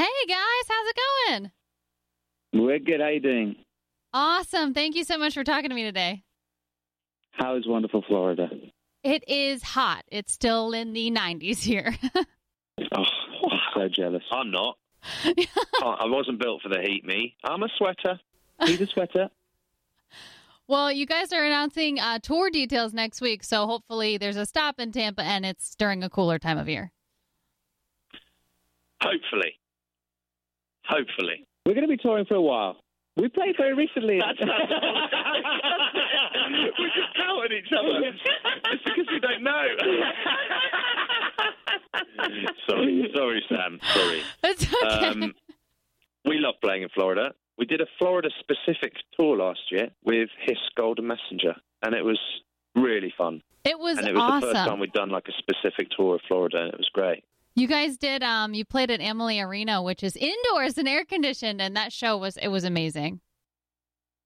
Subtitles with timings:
[0.00, 0.96] Hey guys, how's it
[1.28, 1.50] going?
[2.54, 3.02] We're good.
[3.02, 3.56] How you doing?
[4.14, 4.72] Awesome.
[4.72, 6.22] Thank you so much for talking to me today.
[7.32, 8.48] How is wonderful Florida?
[9.04, 10.04] It is hot.
[10.08, 11.94] It's still in the 90s here.
[12.96, 13.04] Oh,
[13.74, 14.22] so jealous.
[14.32, 14.78] I'm not.
[15.24, 17.36] I wasn't built for the heat, me.
[17.44, 18.18] I'm a sweater.
[18.62, 19.28] Need a sweater?
[20.66, 24.80] well, you guys are announcing uh, tour details next week, so hopefully there's a stop
[24.80, 26.90] in Tampa and it's during a cooler time of year.
[29.02, 29.60] Hopefully.
[30.90, 31.46] Hopefully.
[31.64, 32.76] We're going to be touring for a while.
[33.16, 34.20] We played very recently.
[34.20, 34.34] We're
[36.88, 38.00] just counting each other.
[38.72, 39.66] It's because we don't know.
[42.68, 43.78] sorry, sorry, Sam.
[43.92, 44.22] Sorry.
[44.44, 45.06] It's okay.
[45.08, 45.34] Um,
[46.24, 47.32] we love playing in Florida.
[47.58, 52.18] We did a Florida-specific tour last year with His Golden Messenger, and it was
[52.74, 53.42] really fun.
[53.64, 54.40] it was, and it was awesome.
[54.40, 57.24] the first time we'd done like a specific tour of Florida, and it was great.
[57.54, 58.22] You guys did.
[58.22, 62.16] Um, you played at Amalie Arena, which is indoors and air conditioned, and that show
[62.16, 63.20] was it was amazing.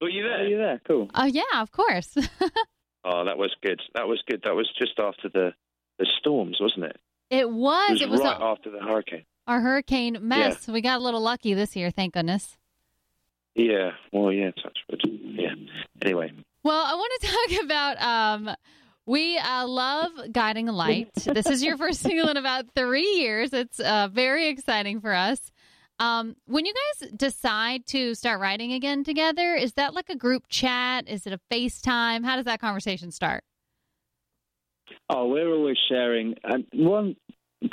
[0.00, 0.48] Were you Are there?
[0.48, 0.80] you there?
[0.86, 1.10] Cool.
[1.14, 2.16] Oh yeah, of course.
[3.02, 3.80] Oh, that was good.
[3.94, 4.42] That was good.
[4.44, 5.54] That was just after the
[5.98, 6.96] the storms, wasn't it?
[7.30, 7.92] it was.
[7.92, 9.24] It It was, was, right a- after the hurricane.
[9.46, 10.68] our hurricane mess.
[10.68, 12.58] We got a little lucky this year, thank goodness.
[13.54, 13.92] Yeah.
[14.12, 14.50] Well, yeah.
[14.50, 15.00] Touch wood.
[15.02, 15.54] Yeah.
[16.02, 16.30] Anyway,
[16.62, 18.02] Well, I want to talk about.
[18.02, 18.54] Um,
[19.10, 21.12] we uh, love Guiding Light.
[21.24, 23.52] this is your first single in about three years.
[23.52, 25.50] It's uh, very exciting for us.
[25.98, 30.44] Um, when you guys decide to start writing again together, is that like a group
[30.48, 31.08] chat?
[31.08, 32.24] Is it a FaceTime?
[32.24, 33.42] How does that conversation start?
[35.08, 36.36] Oh, we're always sharing.
[36.44, 37.16] And one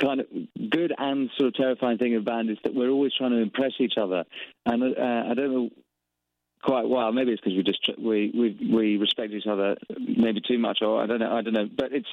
[0.00, 0.26] kind of
[0.70, 3.72] good and sort of terrifying thing of band is that we're always trying to impress
[3.78, 4.24] each other.
[4.66, 5.68] And uh, I don't know
[6.62, 7.12] quite well.
[7.12, 11.02] Maybe it's because we just we we we respect each other maybe too much, or
[11.02, 11.32] I don't know.
[11.32, 11.68] I don't know.
[11.74, 12.08] But it's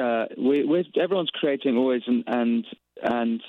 [0.00, 2.66] uh, we we're everyone's creating always and and
[3.02, 3.42] and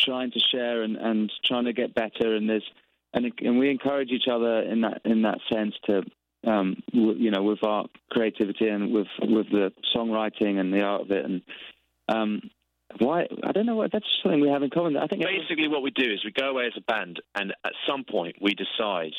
[0.00, 2.34] trying to share and and trying to get better.
[2.34, 2.68] And there's
[3.12, 6.02] and and we encourage each other in that in that sense to
[6.46, 11.10] um, you know, with our creativity and with with the songwriting and the art of
[11.10, 11.42] it, and
[12.08, 12.50] um,
[12.98, 14.96] why I don't know what that's something we have in common.
[14.96, 17.72] I think basically, what we do is we go away as a band, and at
[17.88, 19.12] some point we decide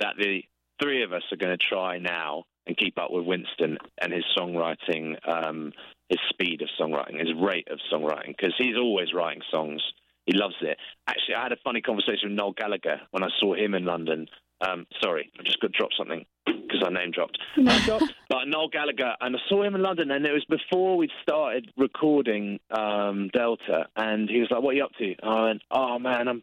[0.00, 0.42] that the
[0.82, 4.24] three of us are going to try now and keep up with Winston and his
[4.36, 5.72] songwriting, um,
[6.08, 9.82] his speed of songwriting, his rate of songwriting, because he's always writing songs.
[10.26, 10.76] He loves it.
[11.08, 14.26] Actually, I had a funny conversation with Noel Gallagher when I saw him in London.
[14.60, 17.38] Um, sorry, I just got to drop something because I name dropped.
[18.28, 21.70] But Noel Gallagher, and I saw him in London, and it was before we'd started
[21.76, 25.98] recording um, Delta, and he was like, "What are you up to?" I went, "Oh
[25.98, 26.42] man, I'm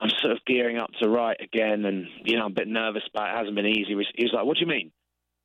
[0.00, 3.02] I'm sort of gearing up to write again, and you know, I'm a bit nervous,
[3.12, 4.92] but it hasn't been easy." He was like, "What do you mean?"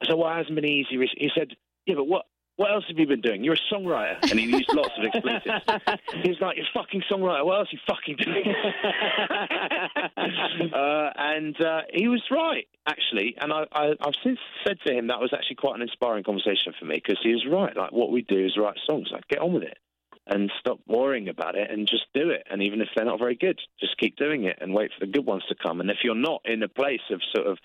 [0.02, 1.56] I said, "Well, it hasn't been easy." He said,
[1.86, 2.26] "Yeah, but what?"
[2.56, 3.44] What else have you been doing?
[3.44, 5.66] You're a songwriter, and he used lots of expletives.
[6.24, 7.44] He was like, "You're a fucking songwriter.
[7.44, 8.46] What else are you fucking doing?"
[10.72, 13.36] uh, and uh, he was right, actually.
[13.42, 14.38] And I, I, I've since
[14.68, 17.44] said to him that was actually quite an inspiring conversation for me because he was
[17.48, 17.76] right.
[17.76, 19.10] Like, what we do is write songs.
[19.12, 19.80] Like, get on with it
[20.28, 22.44] and stop worrying about it and just do it.
[22.50, 25.12] And even if they're not very good, just keep doing it and wait for the
[25.12, 25.82] good ones to come.
[25.82, 27.58] And if you're not in a place of sort of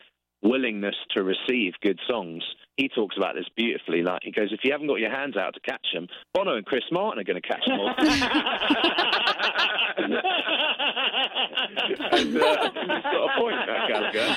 [0.42, 2.42] willingness to receive good songs,
[2.76, 4.02] he talks about this beautifully.
[4.02, 6.66] Like he goes, if you haven't got your hands out to catch them, Bono and
[6.66, 7.88] Chris Martin are going to catch them all.
[9.98, 10.22] and uh,
[12.16, 14.36] he's got a point, that Gallagher.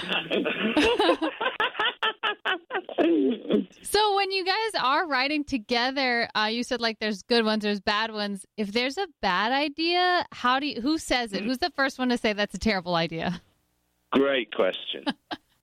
[3.83, 7.81] So when you guys are writing together, uh, you said like there's good ones, there's
[7.81, 8.45] bad ones.
[8.57, 10.81] If there's a bad idea, how do you?
[10.81, 11.43] Who says it?
[11.43, 13.41] Who's the first one to say that's a terrible idea?
[14.11, 15.05] Great question.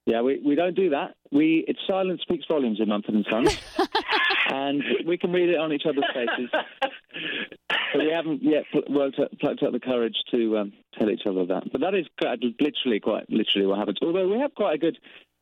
[0.09, 1.17] Yeah, we, we don't do that.
[1.31, 3.59] We it's silence speaks volumes in Mumford and Sons,
[4.51, 6.49] and we can read it on each other's faces.
[6.51, 11.45] But we haven't yet worked up, plucked up the courage to um, tell each other
[11.45, 11.71] that.
[11.71, 13.99] But that is quite, literally quite literally what happens.
[14.01, 14.97] Although we have quite a good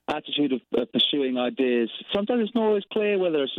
[0.08, 1.90] attitude of uh, pursuing ideas.
[2.14, 3.56] Sometimes it's not always clear whether it's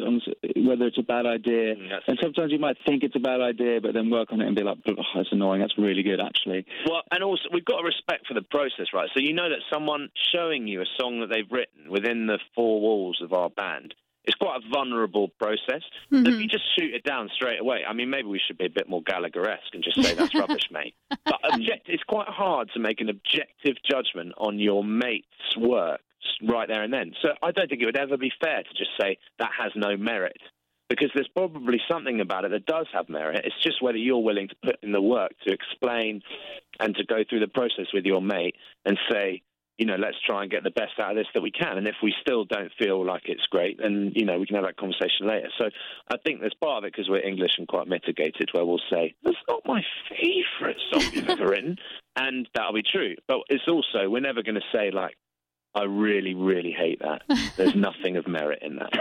[0.57, 3.41] whether it's a bad idea, Mm, that's- and sometimes you might think it's a bad
[3.41, 5.61] idea, but then work on it and be like, oh, "That's annoying.
[5.61, 9.09] That's really good, actually." Well, and also we've got a respect for the process, right?
[9.13, 12.79] So you know that someone showing you a song that they've written within the four
[12.79, 13.93] walls of our band.
[14.25, 15.83] It's quite a vulnerable process.
[16.11, 18.65] So if you just shoot it down straight away, I mean, maybe we should be
[18.65, 20.95] a bit more Gallagher-esque and just say that's rubbish, mate.
[21.23, 26.01] But object, it's quite hard to make an objective judgment on your mate's work
[26.47, 27.13] right there and then.
[27.21, 29.97] So I don't think it would ever be fair to just say that has no
[29.97, 30.37] merit
[30.89, 33.41] because there's probably something about it that does have merit.
[33.43, 36.21] It's just whether you're willing to put in the work to explain
[36.79, 39.41] and to go through the process with your mate and say,
[39.77, 41.77] you know, let's try and get the best out of this that we can.
[41.77, 44.65] And if we still don't feel like it's great, then, you know, we can have
[44.65, 45.49] that conversation later.
[45.59, 45.65] So
[46.09, 49.13] I think there's part of it because we're English and quite mitigated where we'll say,
[49.23, 51.77] that's not my favourite song you've ever written.
[52.15, 53.15] And that'll be true.
[53.27, 55.15] But it's also, we're never going to say, like,
[55.77, 57.21] I really, really hate that.
[57.55, 58.91] There's nothing of merit in that.
[58.93, 58.99] a,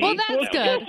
[0.00, 0.82] well, that's good.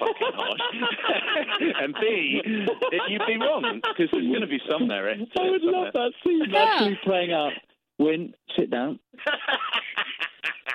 [1.82, 5.20] and B, it, you'd be wrong because there's going to be some merit.
[5.38, 6.64] I would love that scene Yeah.
[6.74, 7.52] actually playing out.
[7.98, 9.00] Win, sit down.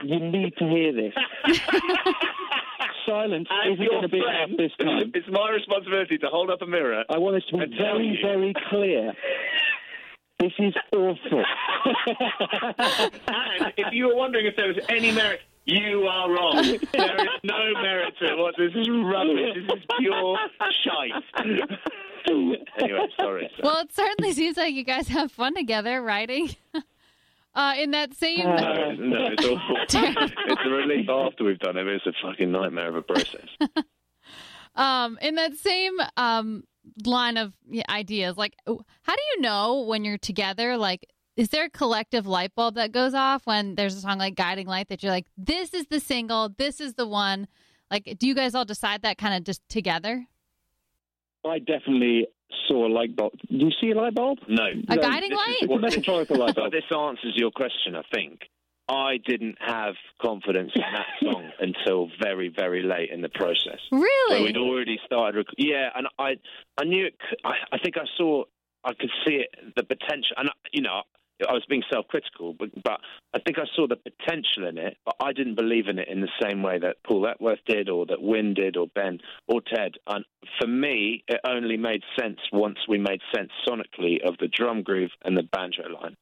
[0.04, 1.12] You need to hear this.
[3.06, 5.10] Silence As isn't going to be enough this time.
[5.14, 7.04] It's my responsibility to hold up a mirror.
[7.08, 9.12] I want this to be very, very clear.
[10.40, 11.44] This is awful.
[13.28, 16.56] and if you were wondering if there was any merit, you are wrong.
[16.92, 18.38] There is no merit to it.
[18.38, 19.54] What this is rubbish.
[19.68, 20.38] This is pure
[20.82, 21.70] shite.
[22.26, 23.50] anyway, sorry.
[23.62, 26.54] Well, it certainly seems like you guys have fun together writing.
[27.52, 29.76] Uh, in that same Uh, No, no, it's awful.
[30.46, 31.82] it's a relief after we've done it.
[31.82, 33.48] but It's a fucking nightmare of a process.
[34.76, 36.62] um in that same um
[37.04, 37.52] line of
[37.88, 41.06] ideas like oh, how do you know when you're together like
[41.36, 44.66] is there a collective light bulb that goes off when there's a song like guiding
[44.66, 47.46] light that you're like this is the single this is the one
[47.90, 50.26] like do you guys all decide that kind of just together
[51.44, 52.26] I definitely
[52.68, 53.32] saw a light bulb.
[53.48, 54.38] Do you see a light bulb?
[54.48, 54.64] No.
[54.64, 56.72] a No, guiding this is light It's a metaphorical light But bulb.
[56.72, 58.40] this answers your question, I think.
[58.90, 63.78] I didn't have confidence in that song until very, very late in the process.
[63.90, 65.38] So really we'd already started.
[65.38, 66.36] Rec- yeah, and I,
[66.76, 67.14] I knew it.
[67.44, 68.44] I, I think I saw.
[68.82, 71.02] I could see it, the potential, and I, you know,
[71.46, 73.00] I was being self-critical, but, but
[73.34, 76.22] I think I saw the potential in it, but I didn't believe in it in
[76.22, 79.96] the same way that Paul Epworth did, or that Win did, or Ben, or Ted.
[80.06, 80.24] And
[80.58, 85.10] for me, it only made sense once we made sense sonically of the drum groove
[85.22, 86.16] and the banjo line,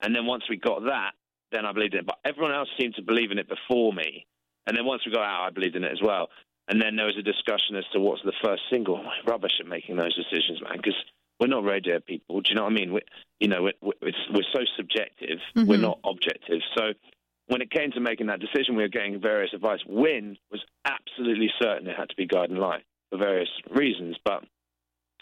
[0.00, 1.12] and then once we got that,
[1.52, 2.06] then I believed in it.
[2.06, 4.26] But everyone else seemed to believe in it before me,
[4.66, 6.28] and then once we got out, I believed in it as well.
[6.68, 9.02] And then there was a discussion as to what's the first single.
[9.26, 10.96] Rubbish at making those decisions, man, because
[11.40, 12.40] we're not radio people.
[12.42, 12.92] Do you know what I mean?
[12.92, 13.00] We,
[13.40, 15.38] you know, we're, we're, we're so subjective.
[15.54, 15.80] We're Mhm.
[15.80, 16.60] not objective.
[16.76, 16.92] So
[17.46, 19.78] when it came to making that decision, we were getting various advice.
[19.86, 24.44] Win was absolutely certain it had to be Guiding Light for various reasons, but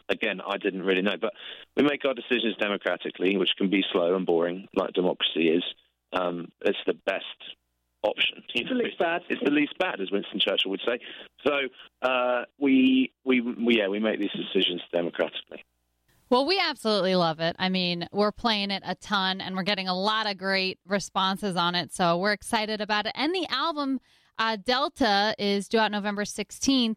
[0.08, 1.17] again, I didn't really know.
[1.20, 1.34] But
[1.76, 5.62] we make our decisions democratically, which can be slow and boring, like democracy is.
[6.12, 7.25] Um, it's the best
[8.03, 8.43] option.
[8.55, 9.23] You It's the least bad.
[9.29, 10.99] It's the least bad, as Winston Churchill would say.
[11.44, 11.53] So
[12.03, 15.64] uh, we, we, we, yeah, we make these decisions democratically.
[16.29, 17.55] Well, we absolutely love it.
[17.58, 21.55] I mean, we're playing it a ton and we're getting a lot of great responses
[21.55, 21.93] on it.
[21.93, 23.12] So we're excited about it.
[23.14, 24.00] And the album,
[24.37, 26.97] uh, Delta, is due out November 16th.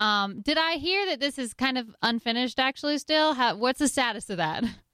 [0.00, 3.34] Um, did I hear that this is kind of unfinished actually still?
[3.34, 4.64] How, what's the status of that?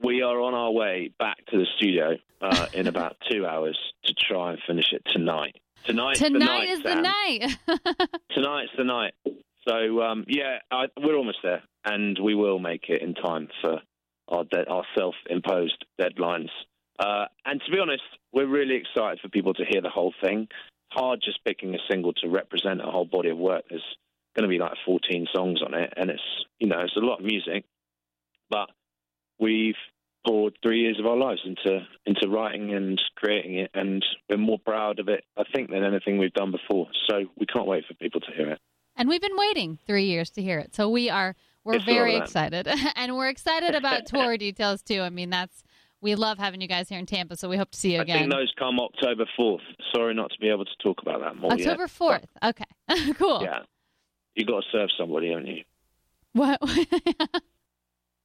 [0.00, 4.14] We are on our way back to the studio uh, in about two hours to
[4.14, 5.56] try and finish it tonight.
[5.86, 7.02] Tonight's the Tonight night, is the Sam.
[7.02, 7.58] night.
[8.34, 9.14] Tonight's the night.
[9.66, 13.80] So um, yeah, I, we're almost there, and we will make it in time for
[14.28, 16.50] our de- our self-imposed deadlines.
[16.98, 18.02] Uh, and to be honest,
[18.32, 20.48] we're really excited for people to hear the whole thing.
[20.90, 23.64] Hard just picking a single to represent a whole body of work.
[23.68, 23.82] There's
[24.34, 26.22] going to be like 14 songs on it, and it's
[26.58, 27.64] you know it's a lot of music,
[28.50, 28.70] but
[29.38, 29.74] we've
[30.26, 34.58] poured three years of our lives into into writing and creating it, and we're more
[34.58, 36.88] proud of it, I think, than anything we've done before.
[37.08, 38.60] So we can't wait for people to hear it.
[38.96, 40.74] and we've been waiting three years to hear it.
[40.74, 41.34] So we are
[41.64, 42.68] we're It's very excited.
[42.96, 45.00] and we're excited about tour details too.
[45.02, 45.62] I mean, that's
[46.00, 48.02] we love having you guys here in Tampa, so we hope to see you I
[48.02, 48.18] again.
[48.20, 49.60] think those come October 4th.
[49.94, 51.52] Sorry not to be able to talk about that more.
[51.52, 52.24] October 4th.
[52.44, 52.64] Okay.
[53.14, 53.42] cool.
[53.42, 53.60] Yeah.
[54.34, 55.62] you got to serve somebody, haven't you?
[56.34, 56.60] What?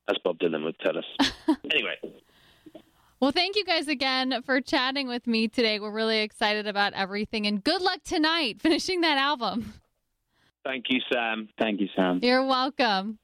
[0.09, 1.05] As Bob Dylan would tell us.
[1.71, 1.95] anyway,
[3.21, 5.79] well, thank you guys again for chatting with me today.
[5.79, 9.75] We're really excited about everything and good luck tonight finishing that album.
[10.65, 11.47] thank you, Sam.
[11.59, 12.19] Thank you, Sam.
[12.23, 13.19] You're welcome.